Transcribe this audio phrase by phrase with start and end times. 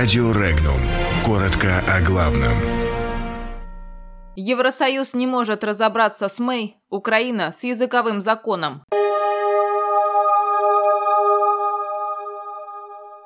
[0.00, 0.80] Радио Регнум.
[1.26, 2.56] Коротко о главном.
[4.34, 8.82] Евросоюз не может разобраться с Мэй, Украина с языковым законом.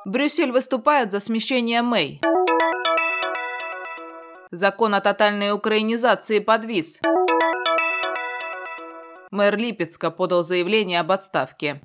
[0.04, 2.20] Брюссель выступает за смещение Мэй.
[4.50, 6.98] Закон о тотальной украинизации подвис.
[9.30, 11.80] Мэр Липецка подал заявление об отставке.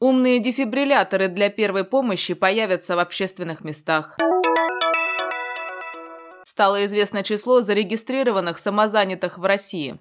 [0.00, 4.16] Умные дефибрилляторы для первой помощи появятся в общественных местах.
[6.42, 9.98] Стало известно число зарегистрированных самозанятых в России.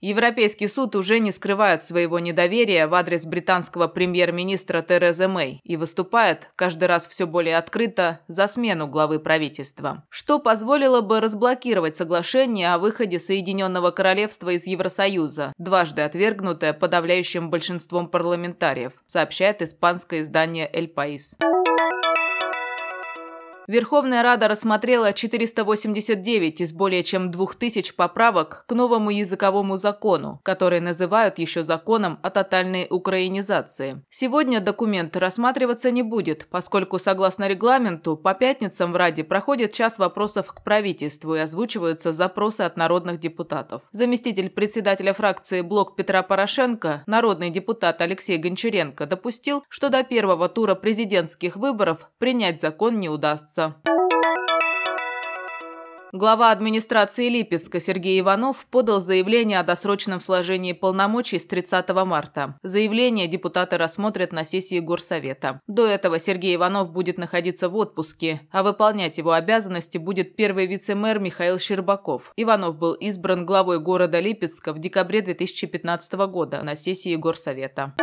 [0.00, 6.52] Европейский суд уже не скрывает своего недоверия в адрес британского премьер-министра Терезы Мэй и выступает,
[6.56, 10.04] каждый раз все более открыто, за смену главы правительства.
[10.08, 18.08] Что позволило бы разблокировать соглашение о выходе Соединенного Королевства из Евросоюза, дважды отвергнутое подавляющим большинством
[18.08, 21.36] парламентариев, сообщает испанское издание «Эль Паис».
[23.70, 31.38] Верховная Рада рассмотрела 489 из более чем 2000 поправок к новому языковому закону, который называют
[31.38, 34.02] еще законом о тотальной украинизации.
[34.10, 40.52] Сегодня документ рассматриваться не будет, поскольку, согласно регламенту, по пятницам в Раде проходит час вопросов
[40.52, 43.82] к правительству и озвучиваются запросы от народных депутатов.
[43.92, 50.74] Заместитель председателя фракции «Блок Петра Порошенко», народный депутат Алексей Гончаренко, допустил, что до первого тура
[50.74, 53.59] президентских выборов принять закон не удастся.
[56.12, 62.58] Глава администрации Липецка Сергей Иванов подал заявление о досрочном сложении полномочий с 30 марта.
[62.64, 65.60] Заявление депутаты рассмотрят на сессии Горсовета.
[65.68, 71.20] До этого Сергей Иванов будет находиться в отпуске, а выполнять его обязанности будет первый вице-мэр
[71.20, 72.32] Михаил Щербаков.
[72.36, 77.94] Иванов был избран главой города Липецка в декабре 2015 года на сессии Горсовета.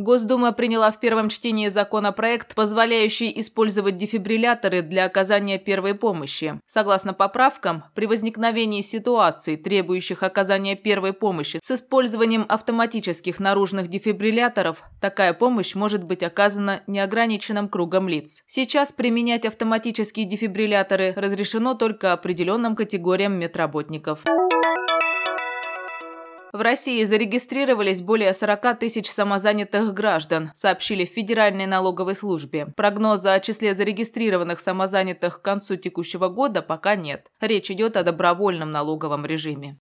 [0.00, 6.58] Госдума приняла в первом чтении законопроект, позволяющий использовать дефибрилляторы для оказания первой помощи.
[6.66, 15.34] Согласно поправкам, при возникновении ситуаций, требующих оказания первой помощи с использованием автоматических наружных дефибрилляторов, такая
[15.34, 18.42] помощь может быть оказана неограниченным кругом лиц.
[18.46, 24.20] Сейчас применять автоматические дефибрилляторы разрешено только определенным категориям медработников.
[26.52, 32.66] В России зарегистрировались более 40 тысяч самозанятых граждан, сообщили в Федеральной налоговой службе.
[32.76, 37.30] Прогноза о числе зарегистрированных самозанятых к концу текущего года пока нет.
[37.40, 39.78] Речь идет о добровольном налоговом режиме.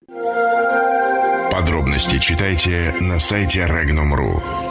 [1.52, 4.69] Подробности читайте на сайте Regnum.ru.